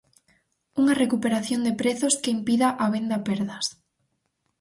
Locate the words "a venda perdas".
2.83-3.65